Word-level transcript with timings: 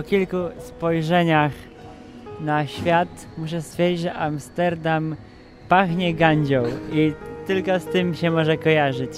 po 0.00 0.04
kilku 0.04 0.36
spojrzeniach 0.58 1.52
na 2.40 2.66
świat 2.66 3.08
muszę 3.38 3.62
stwierdzić, 3.62 4.00
że 4.00 4.14
Amsterdam 4.14 5.16
pachnie 5.68 6.14
gandzią 6.14 6.62
i 6.92 7.12
tylko 7.46 7.80
z 7.80 7.84
tym 7.84 8.14
się 8.14 8.30
może 8.30 8.56
kojarzyć. 8.56 9.10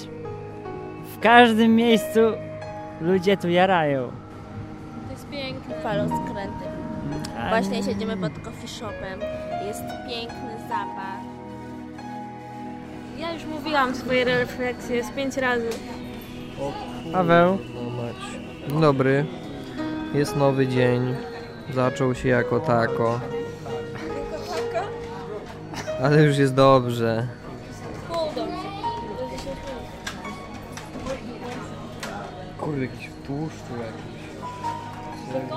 W 1.15 1.19
każdym 1.19 1.75
miejscu 1.75 2.19
ludzie 3.01 3.37
tu 3.37 3.49
jarają. 3.49 4.07
To 5.07 5.11
jest 5.11 5.29
piękny 5.29 5.75
faloskręty. 5.83 6.65
A 7.39 7.49
Właśnie 7.49 7.83
siedzimy 7.83 8.17
pod 8.17 8.39
coffee 8.39 8.67
shopem. 8.67 9.19
Jest 9.67 9.83
piękny 10.09 10.57
zapach. 10.69 11.19
Ja 13.19 13.33
już 13.33 13.45
mówiłam 13.45 13.95
swoje 13.95 14.25
refleksje 14.25 15.03
z 15.03 15.11
pięć 15.11 15.37
razy. 15.37 15.69
Paweł, 17.13 17.57
dobry. 18.81 19.25
Jest 20.13 20.35
nowy 20.35 20.67
dzień. 20.67 21.15
Zaczął 21.73 22.15
się 22.15 22.29
jako 22.29 22.59
tako. 22.59 23.19
Ale 26.03 26.23
już 26.23 26.37
jest 26.37 26.53
dobrze. 26.53 27.27
Kurde, 32.59 32.81
jakiś 32.81 33.09
tłuszczu 33.27 33.73
jakiś. 33.77 34.13
Well, 35.33 35.47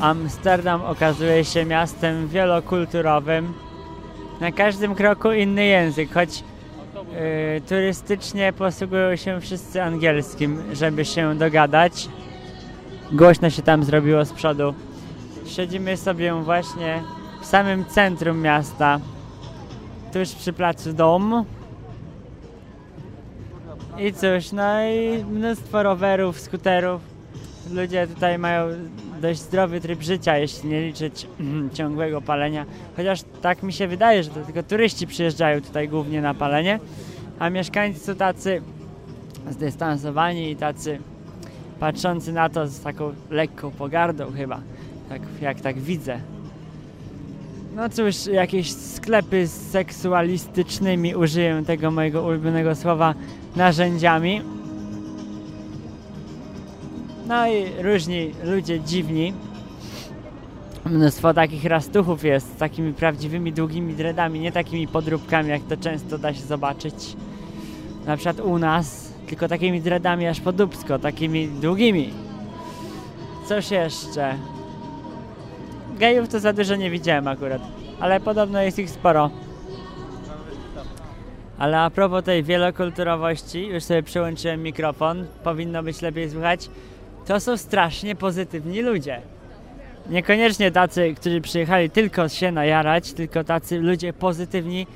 Amsterdam 0.00 0.82
okazuje 0.84 1.44
się 1.44 1.64
miastem 1.64 2.28
wielokulturowym. 2.28 3.54
Na 4.40 4.52
każdym 4.52 4.94
kroku 4.94 5.32
inny 5.32 5.64
język, 5.64 6.12
choć 6.14 6.44
y, 7.58 7.60
turystycznie 7.68 8.52
posługują 8.52 9.16
się 9.16 9.40
wszyscy 9.40 9.82
angielskim, 9.82 10.62
żeby 10.72 11.04
się 11.04 11.34
dogadać. 11.34 12.08
Głośno 13.12 13.50
się 13.50 13.62
tam 13.62 13.84
zrobiło 13.84 14.24
z 14.24 14.32
przodu. 14.32 14.74
Siedzimy 15.46 15.96
sobie 15.96 16.34
właśnie 16.34 17.02
w 17.40 17.46
samym 17.46 17.84
centrum 17.84 18.40
miasta, 18.40 19.00
tuż 20.12 20.34
przy 20.34 20.52
placu 20.52 20.92
Dom. 20.92 21.44
I 23.98 24.12
cóż, 24.12 24.52
no 24.52 24.82
i 24.82 25.24
mnóstwo 25.24 25.82
rowerów, 25.82 26.40
skuterów. 26.40 27.00
Ludzie 27.72 28.06
tutaj 28.06 28.38
mają 28.38 28.66
dość 29.18 29.40
zdrowy 29.40 29.80
tryb 29.80 30.02
życia, 30.02 30.38
jeśli 30.38 30.68
nie 30.68 30.86
liczyć 30.86 31.26
ciągłego 31.74 32.20
palenia. 32.20 32.66
Chociaż 32.96 33.20
tak 33.42 33.62
mi 33.62 33.72
się 33.72 33.88
wydaje, 33.88 34.22
że 34.22 34.30
to 34.30 34.40
tylko 34.40 34.62
turyści 34.62 35.06
przyjeżdżają 35.06 35.60
tutaj 35.60 35.88
głównie 35.88 36.22
na 36.22 36.34
palenie, 36.34 36.80
a 37.38 37.50
mieszkańcy 37.50 38.00
są 38.00 38.14
tacy 38.14 38.62
zdystansowani 39.50 40.50
i 40.50 40.56
tacy 40.56 40.98
patrzący 41.80 42.32
na 42.32 42.48
to 42.48 42.66
z 42.66 42.80
taką 42.80 43.12
lekką 43.30 43.70
pogardą 43.70 44.32
chyba, 44.32 44.60
tak, 45.08 45.22
jak 45.40 45.60
tak 45.60 45.78
widzę. 45.78 46.20
No 47.76 47.88
cóż, 47.88 48.26
jakieś 48.26 48.72
sklepy 48.72 49.46
z 49.46 49.70
seksualistycznymi, 49.70 51.14
użyję 51.14 51.62
tego 51.66 51.90
mojego 51.90 52.22
ulubionego 52.22 52.74
słowa, 52.74 53.14
narzędziami. 53.56 54.42
No 57.28 57.48
i 57.48 57.82
różni 57.82 58.34
ludzie 58.44 58.80
dziwni. 58.80 59.32
Mnóstwo 60.84 61.34
takich 61.34 61.64
rastuchów 61.64 62.24
jest 62.24 62.52
z 62.52 62.56
takimi 62.56 62.92
prawdziwymi 62.92 63.52
długimi 63.52 63.94
dreadami, 63.94 64.40
nie 64.40 64.52
takimi 64.52 64.88
podróbkami, 64.88 65.48
jak 65.48 65.62
to 65.62 65.76
często 65.76 66.18
da 66.18 66.34
się 66.34 66.40
zobaczyć. 66.40 66.94
Na 68.06 68.16
przykład 68.16 68.40
u 68.40 68.58
nas, 68.58 69.12
tylko 69.26 69.48
takimi 69.48 69.80
dreadami 69.80 70.26
aż 70.26 70.40
po 70.40 70.52
dupsko, 70.52 70.98
takimi 70.98 71.48
długimi. 71.48 72.10
Coś 73.48 73.70
jeszcze? 73.70 74.34
Gejów 75.98 76.28
to 76.28 76.40
za 76.40 76.52
dużo 76.52 76.76
nie 76.76 76.90
widziałem 76.90 77.28
akurat, 77.28 77.62
ale 78.00 78.20
podobno 78.20 78.62
jest 78.62 78.78
ich 78.78 78.90
sporo. 78.90 79.30
Ale 81.58 81.80
a 81.80 81.90
propos 81.90 82.24
tej 82.24 82.42
wielokulturowości, 82.42 83.66
już 83.66 83.84
sobie 83.84 84.02
przełączyłem 84.02 84.62
mikrofon, 84.62 85.26
powinno 85.44 85.82
być 85.82 86.02
lepiej 86.02 86.30
słychać. 86.30 86.70
To 87.28 87.40
są 87.40 87.56
strasznie 87.56 88.14
pozytywni 88.14 88.82
ludzie. 88.82 89.20
Niekoniecznie 90.10 90.70
tacy, 90.70 91.14
którzy 91.14 91.40
przyjechali 91.40 91.90
tylko 91.90 92.28
się 92.28 92.52
najarać, 92.52 93.12
tylko 93.12 93.44
tacy 93.44 93.78
ludzie 93.78 94.12
pozytywni. 94.12 94.86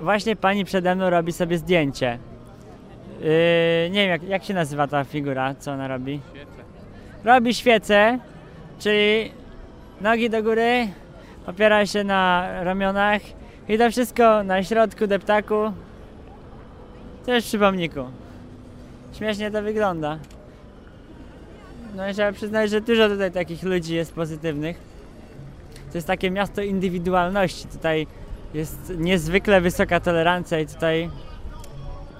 Właśnie 0.00 0.36
pani 0.36 0.64
przede 0.64 0.94
mną 0.94 1.10
robi 1.10 1.32
sobie 1.32 1.58
zdjęcie. 1.58 2.18
Yy, 3.20 3.90
nie 3.90 4.00
wiem, 4.00 4.08
jak, 4.08 4.22
jak 4.22 4.44
się 4.44 4.54
nazywa 4.54 4.86
ta 4.86 5.04
figura, 5.04 5.54
co 5.54 5.72
ona 5.72 5.88
robi? 5.88 6.20
Robi 7.24 7.54
świecę, 7.54 8.18
czyli 8.78 9.32
nogi 10.00 10.30
do 10.30 10.42
góry, 10.42 10.88
opiera 11.46 11.86
się 11.86 12.04
na 12.04 12.48
ramionach 12.64 13.22
i 13.68 13.78
to 13.78 13.90
wszystko 13.90 14.42
na 14.44 14.62
środku 14.62 15.06
deptaku. 15.06 15.72
Też 17.26 17.44
przy 17.44 17.58
pomniku. 17.58 18.00
Śmiesznie 19.12 19.50
to 19.50 19.62
wygląda. 19.62 20.18
No 21.96 22.08
i 22.08 22.14
trzeba 22.14 22.32
przyznać, 22.32 22.70
że 22.70 22.80
dużo 22.80 23.08
tutaj 23.08 23.32
takich 23.32 23.62
ludzi 23.62 23.94
jest 23.94 24.14
pozytywnych. 24.14 24.76
To 25.92 25.98
jest 25.98 26.06
takie 26.06 26.30
miasto 26.30 26.62
indywidualności. 26.62 27.68
Tutaj 27.68 28.06
jest 28.54 28.92
niezwykle 28.98 29.60
wysoka 29.60 30.00
tolerancja 30.00 30.60
i 30.60 30.66
tutaj 30.66 31.10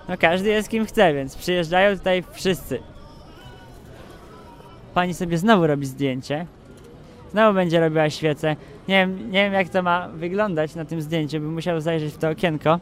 no 0.08 0.16
każdy 0.18 0.48
jest 0.48 0.68
kim 0.68 0.86
chce, 0.86 1.14
więc 1.14 1.36
przyjeżdżają 1.36 1.98
tutaj 1.98 2.24
wszyscy. 2.32 2.78
Pani 4.94 5.14
sobie 5.14 5.38
znowu 5.38 5.66
robi 5.66 5.86
zdjęcie. 5.86 6.46
Znowu 7.30 7.54
będzie 7.54 7.80
robiła 7.80 8.10
świecę. 8.10 8.56
Nie 8.88 8.94
wiem, 8.94 9.30
nie 9.30 9.44
wiem 9.44 9.52
jak 9.52 9.68
to 9.68 9.82
ma 9.82 10.08
wyglądać 10.08 10.74
na 10.74 10.84
tym 10.84 11.02
zdjęciu, 11.02 11.40
bym 11.40 11.54
musiał 11.54 11.80
zajrzeć 11.80 12.14
w 12.14 12.18
to 12.18 12.30
okienko. 12.30 12.80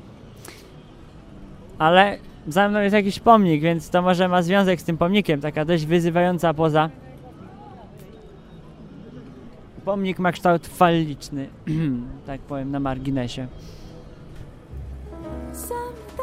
Ale 1.79 2.19
za 2.49 2.69
mną 2.69 2.81
jest 2.81 2.95
jakiś 2.95 3.21
pomnik, 3.21 3.62
więc 3.62 3.91
to 3.91 4.03
może 4.03 4.28
ma 4.28 4.43
związek 4.43 4.81
z 4.81 4.84
tym 4.84 4.99
pomnikiem. 4.99 5.41
Taka 5.41 5.64
dość 5.64 5.87
wyzywająca 5.87 6.55
poza. 6.55 6.91
Pomnik 9.85 10.19
ma 10.19 10.32
kształt 10.32 10.67
falliczny, 10.67 11.49
tak 12.26 12.41
powiem 12.41 12.70
na 12.70 12.81
marginesie. 12.81 13.47
Some 15.53 15.79
of 16.19 16.20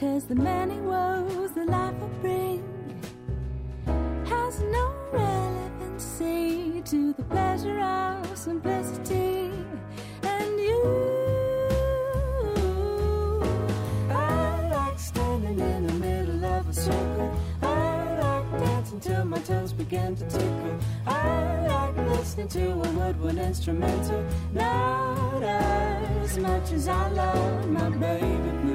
cause 0.00 0.24
the 0.24 0.34
many 0.34 0.80
woes 0.80 1.52
that 1.52 1.66
life 1.68 1.94
will 2.00 2.08
bring 2.22 2.64
has 4.24 4.58
no 4.60 4.94
relevancy 5.12 6.80
to 6.86 7.12
the 7.12 7.22
pleasure 7.24 7.78
of 7.80 8.38
simplicity 8.38 9.50
and 10.22 10.58
you. 10.58 10.80
I 14.10 14.70
like 14.72 14.98
standing 14.98 15.60
in 15.60 15.86
the 15.86 15.92
middle 15.92 16.46
of 16.46 16.66
a 16.66 16.72
circle. 16.72 17.38
I 17.60 18.18
like 18.22 18.50
dancing 18.58 19.00
till 19.00 19.26
my 19.26 19.40
toes 19.40 19.74
begin 19.74 20.16
to 20.16 20.24
tickle. 20.30 20.78
I 21.06 21.66
like 21.66 21.96
listening 22.16 22.48
to 22.48 22.72
a 22.72 22.90
woodwind 22.92 23.38
instrumental. 23.38 24.24
Not 24.54 25.42
as 25.42 26.38
much 26.38 26.72
as 26.72 26.88
I 26.88 27.10
love 27.10 27.68
my 27.68 27.90
baby 27.90 28.69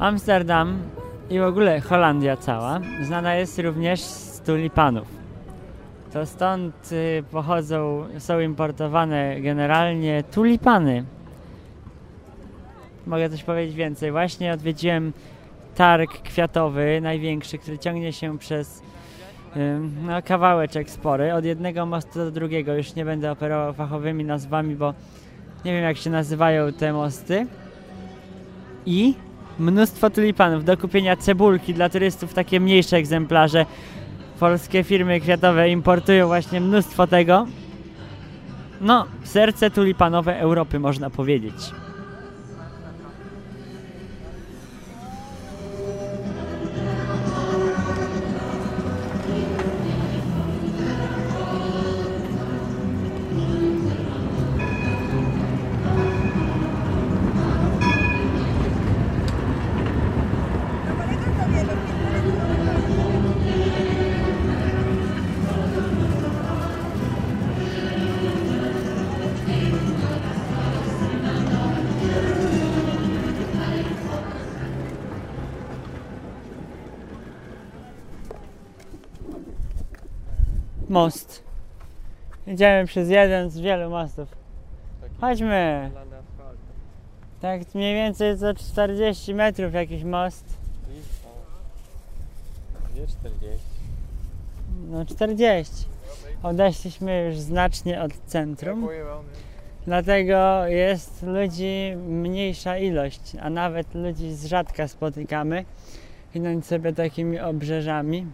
Amsterdam 0.00 0.78
i 1.30 1.38
w 1.38 1.42
ogóle 1.42 1.80
Holandia 1.80 2.36
cała 2.36 2.80
znana 3.02 3.34
jest 3.34 3.58
również 3.58 4.00
z 4.00 4.40
tulipanów. 4.40 5.08
To 6.12 6.26
stąd 6.26 6.92
y, 6.92 7.24
pochodzą, 7.30 8.04
są 8.18 8.40
importowane 8.40 9.40
generalnie 9.40 10.22
tulipany. 10.22 11.04
Mogę 13.06 13.30
coś 13.30 13.42
powiedzieć 13.42 13.76
więcej. 13.76 14.12
Właśnie 14.12 14.52
odwiedziłem 14.52 15.12
targ 15.74 16.22
kwiatowy, 16.22 17.00
największy, 17.02 17.58
który 17.58 17.78
ciągnie 17.78 18.12
się 18.12 18.38
przez 18.38 18.82
ym, 19.56 19.96
no, 20.06 20.22
kawałeczek 20.22 20.90
spory, 20.90 21.34
od 21.34 21.44
jednego 21.44 21.86
mostu 21.86 22.18
do 22.18 22.30
drugiego. 22.30 22.74
Już 22.74 22.94
nie 22.94 23.04
będę 23.04 23.32
operował 23.32 23.72
fachowymi 23.72 24.24
nazwami, 24.24 24.76
bo 24.76 24.94
nie 25.64 25.72
wiem 25.72 25.84
jak 25.84 25.96
się 25.96 26.10
nazywają 26.10 26.72
te 26.72 26.92
mosty. 26.92 27.46
I 28.86 29.14
mnóstwo 29.60 30.10
tulipanów 30.10 30.64
do 30.64 30.76
kupienia 30.76 31.16
cebulki 31.16 31.74
dla 31.74 31.88
turystów, 31.88 32.34
takie 32.34 32.60
mniejsze 32.60 32.96
egzemplarze. 32.96 33.66
Polskie 34.40 34.84
firmy 34.84 35.20
kwiatowe 35.20 35.70
importują 35.70 36.26
właśnie 36.26 36.60
mnóstwo 36.60 37.06
tego. 37.06 37.46
No, 38.80 39.06
serce 39.24 39.70
tulipanowe 39.70 40.40
Europy 40.40 40.78
można 40.78 41.10
powiedzieć. 41.10 41.54
Most. 80.90 81.42
Idziemy 82.46 82.86
przez 82.86 83.08
jeden 83.08 83.50
z 83.50 83.60
wielu 83.60 83.90
mostów. 83.90 84.28
Chodźmy. 85.20 85.90
Tak 87.40 87.74
mniej 87.74 87.94
więcej 87.94 88.36
za 88.36 88.54
40 88.54 89.34
metrów 89.34 89.74
jakiś 89.74 90.04
most. 90.04 90.44
Nie 92.94 93.06
40. 93.06 93.58
No 94.90 95.06
40. 95.06 95.74
Odeszliśmy 96.42 97.24
już 97.24 97.38
znacznie 97.38 98.02
od 98.02 98.12
centrum, 98.26 98.88
dlatego 99.86 100.66
jest 100.66 101.22
ludzi 101.22 101.92
mniejsza 102.08 102.78
ilość, 102.78 103.36
a 103.40 103.50
nawet 103.50 103.94
ludzi 103.94 104.34
z 104.34 104.46
rzadka 104.46 104.88
spotykamy, 104.88 105.64
idąc 106.34 106.66
sobie 106.66 106.92
takimi 106.92 107.40
obrzeżami. 107.40 108.26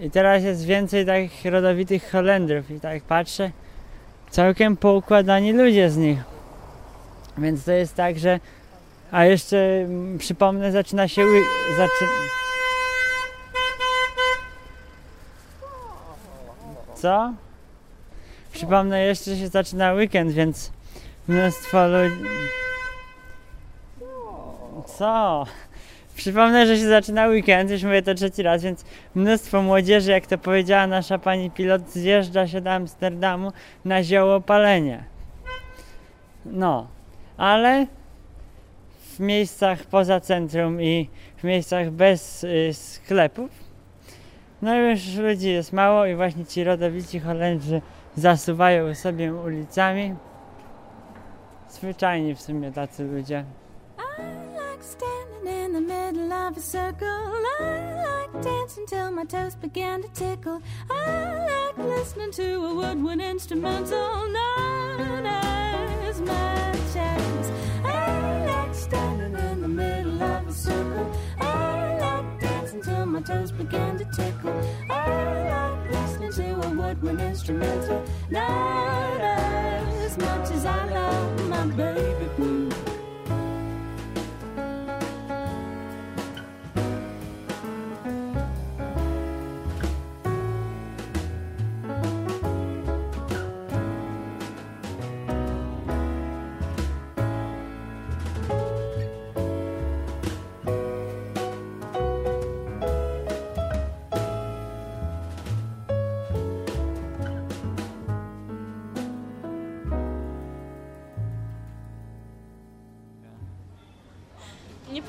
I 0.00 0.10
teraz 0.10 0.42
jest 0.42 0.64
więcej 0.64 1.06
takich 1.06 1.44
rodowitych 1.44 2.10
Holendrów 2.10 2.70
i 2.70 2.80
tak 2.80 3.02
patrzę, 3.02 3.50
całkiem 4.30 4.76
poukładani 4.76 5.52
ludzie 5.52 5.90
z 5.90 5.96
nich. 5.96 6.18
Więc 7.38 7.64
to 7.64 7.72
jest 7.72 7.94
tak, 7.94 8.18
że... 8.18 8.40
A 9.10 9.24
jeszcze 9.24 9.56
mm, 9.56 10.18
przypomnę, 10.18 10.72
zaczyna 10.72 11.08
się... 11.08 11.22
Zaczy... 11.76 12.04
Co? 16.94 17.32
Przypomnę 18.52 19.04
jeszcze, 19.04 19.36
się 19.36 19.48
zaczyna 19.48 19.92
weekend, 19.92 20.32
więc 20.32 20.70
mnóstwo 21.28 21.88
ludzi... 21.88 22.24
Co? 24.98 25.46
Przypomnę, 26.16 26.66
że 26.66 26.76
się 26.76 26.88
zaczyna 26.88 27.26
weekend, 27.26 27.70
już 27.70 27.82
mówię 27.82 28.02
to 28.02 28.14
trzeci 28.14 28.42
raz, 28.42 28.62
więc 28.62 28.84
mnóstwo 29.14 29.62
młodzieży, 29.62 30.10
jak 30.10 30.26
to 30.26 30.38
powiedziała 30.38 30.86
nasza 30.86 31.18
pani 31.18 31.50
pilot, 31.50 31.90
zjeżdża 31.90 32.48
się 32.48 32.60
do 32.60 32.72
Amsterdamu 32.72 33.52
na 33.84 34.02
ziołopalenie. 34.02 35.04
No, 36.46 36.86
ale 37.36 37.86
w 39.14 39.20
miejscach 39.20 39.84
poza 39.84 40.20
centrum 40.20 40.82
i 40.82 41.10
w 41.36 41.44
miejscach 41.44 41.90
bez 41.90 42.44
y, 42.44 42.70
sklepów, 42.72 43.50
no 44.62 44.76
już 44.76 45.14
ludzi 45.14 45.50
jest 45.50 45.72
mało 45.72 46.06
i 46.06 46.14
właśnie 46.14 46.46
ci 46.46 46.64
rodowici 46.64 47.20
Holendrzy 47.20 47.82
zasuwają 48.14 48.94
sobie 48.94 49.34
ulicami. 49.34 50.14
Zwyczajni 51.68 52.34
w 52.34 52.40
sumie 52.40 52.72
tacy 52.72 53.04
ludzie. 53.04 53.44
A 56.54 56.60
circle. 56.60 57.08
I 57.58 58.30
like 58.32 58.42
dancing 58.42 58.86
till 58.86 59.10
my 59.10 59.24
toes 59.24 59.56
begin 59.56 60.02
to 60.02 60.08
tickle. 60.10 60.62
I 60.88 61.72
like 61.74 61.78
listening 61.78 62.30
to 62.32 62.64
a 62.66 62.74
woodwind 62.74 63.20
instrumental, 63.20 64.28
not 64.28 65.26
as 66.06 66.20
much 66.20 66.96
as 66.96 67.50
I 67.84 68.44
like 68.46 68.74
standing 68.74 69.34
in 69.34 69.60
the 69.60 69.68
middle 69.68 70.22
of 70.22 70.46
a 70.46 70.52
circle. 70.52 71.10
I 71.40 71.98
like 71.98 72.40
dancing 72.40 72.82
till 72.82 73.06
my 73.06 73.22
toes 73.22 73.50
begin 73.50 73.98
to 73.98 74.04
tickle. 74.04 74.54
I 74.88 75.48
like 75.50 75.90
listening 75.90 76.32
to 76.32 76.68
a 76.68 76.70
woodwind 76.70 77.20
instrumental, 77.22 78.04
not 78.30 79.20
as 79.20 80.16
much 80.16 80.50
as 80.52 80.64
I 80.64 80.84
love 80.94 81.48
my 81.48 81.66
baby 81.74 82.28
blue. 82.36 82.65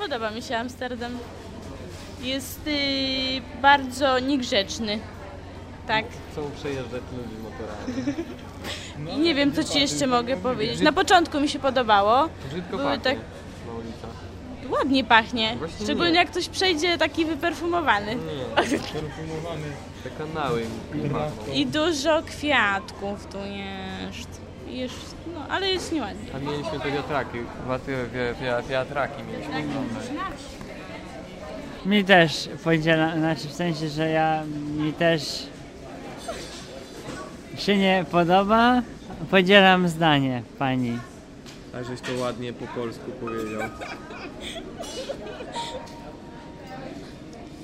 Podoba 0.09 0.31
mi 0.31 0.41
się 0.41 0.57
Amsterdam. 0.57 1.17
Jest 2.21 2.67
y, 2.67 2.71
bardzo 3.61 4.19
niegrzeczny. 4.19 4.99
Tak. 5.87 6.05
Chcą 6.31 6.51
przejeżdżać 6.51 7.01
ludzi 7.17 7.35
motorami. 7.43 8.15
I 9.17 9.19
nie 9.25 9.35
wiem, 9.35 9.53
co 9.53 9.63
ci 9.63 9.79
jeszcze 9.79 10.07
mogę 10.07 10.37
powiedzieć. 10.37 10.79
Na 10.81 10.91
początku 10.91 11.39
mi 11.39 11.49
się 11.49 11.59
podobało. 11.59 12.29
Brzydko 12.49 12.77
Były 12.77 12.83
pachnie 12.83 13.03
tak- 13.03 13.17
na 13.67 13.73
ulicach. 13.73 14.09
Ładnie 14.79 15.03
pachnie. 15.03 15.55
Właśnie 15.59 15.85
Szczególnie 15.85 16.11
nie. 16.11 16.17
jak 16.17 16.31
ktoś 16.31 16.49
przejdzie 16.49 16.97
taki 16.97 17.25
wyperfumowany. 17.25 18.15
Nie, 18.15 18.63
te 20.03 20.09
kanały. 20.09 20.65
I 21.53 21.65
dużo 21.65 22.23
kwiatków 22.23 23.25
tu 23.25 23.37
jest. 23.37 24.41
I 24.69 24.77
Jest, 24.77 25.15
no, 25.33 25.47
ale 25.50 25.69
jest 25.69 25.91
nieładnie. 25.91 26.33
A 26.36 26.39
mieliśmy 26.39 26.79
te 26.79 26.91
wiatraki, 26.91 27.38
wiatraki 28.69 29.24
mieliśmy. 29.24 29.63
Mi 31.86 32.03
też 32.03 32.50
podzielam, 32.63 33.19
znaczy 33.19 33.47
w 33.47 33.53
sensie, 33.53 33.89
że 33.89 34.09
ja 34.09 34.43
mi 34.77 34.93
też 34.93 35.47
się 37.57 37.77
nie 37.77 38.05
podoba. 38.12 38.81
Podzielam 39.31 39.88
zdanie 39.88 40.43
pani. 40.59 41.00
A 41.75 41.83
żeś 41.83 42.01
to 42.01 42.12
ładnie 42.21 42.53
po 42.53 42.67
polsku 42.67 43.12
powiedział. 43.12 43.62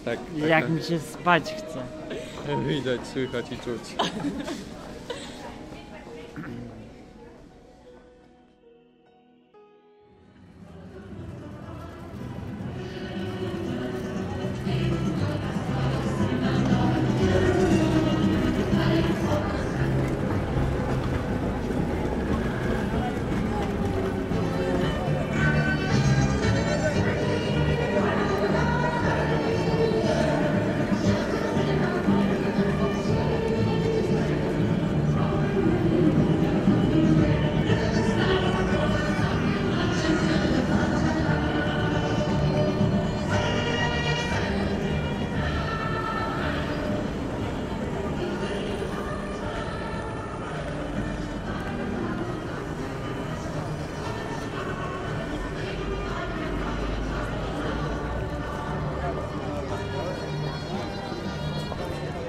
Tak, 0.05 0.17
tak, 0.17 0.19
Jak 0.47 0.63
tak. 0.63 0.71
mi 0.71 0.83
się 0.83 0.99
spać 0.99 1.43
chce. 1.43 1.83
Widać, 2.67 3.01
słychać 3.13 3.45
i 3.51 3.57
czuć. 3.57 3.81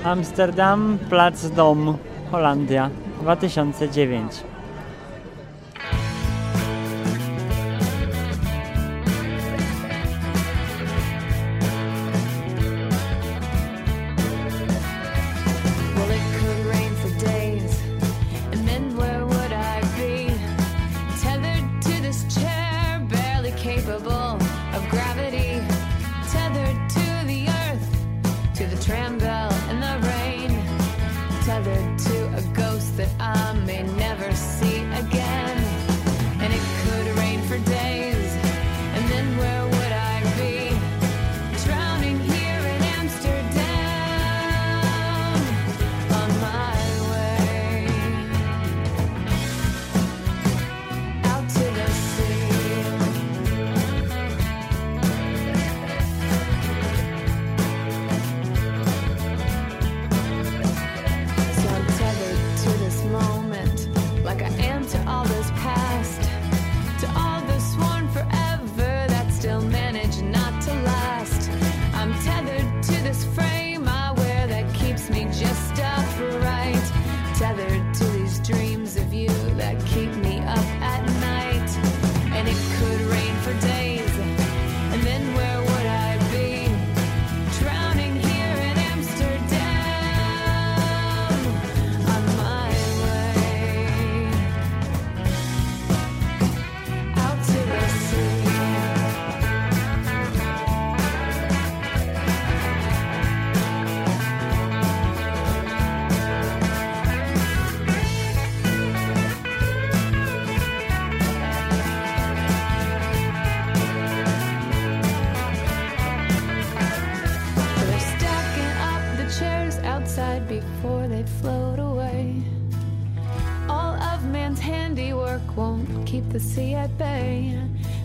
Amsterdam, 0.05 0.99
plac 1.09 1.35
Dom, 1.57 1.99
Holandia, 2.31 2.91
2009. 3.25 4.54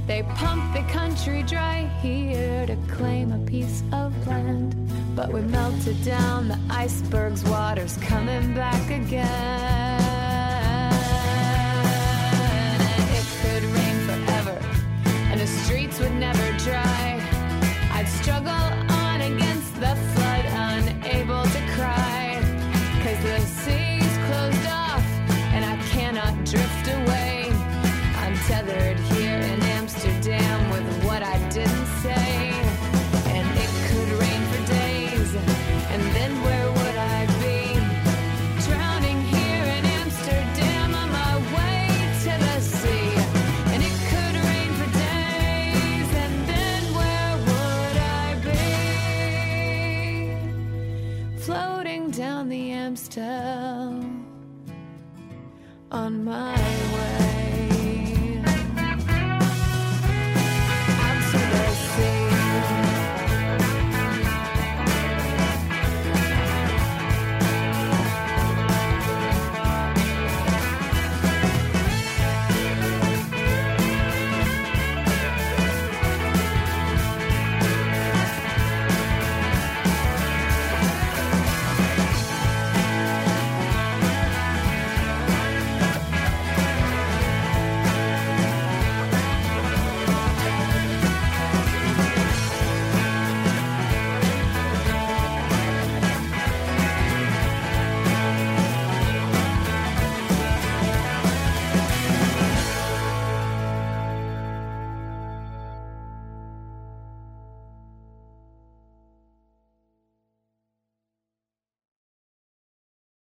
They 0.09 0.23
pump 0.23 0.73
the 0.73 0.81
country 0.91 1.43
dry 1.43 1.83
here 2.01 2.65
to 2.65 2.75
claim 2.87 3.31
a 3.31 3.37
piece 3.45 3.83
of 3.93 4.11
land. 4.25 4.75
But 5.15 5.31
we 5.31 5.41
melted 5.41 6.03
down, 6.03 6.47
the 6.47 6.57
iceberg's 6.67 7.43
water's 7.43 7.95
coming 7.97 8.55
back 8.55 8.89
again. 8.89 10.08
myself 53.19 54.05
on 55.91 56.23
my 56.23 56.58